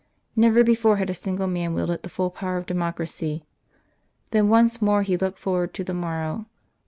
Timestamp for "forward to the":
5.37-5.93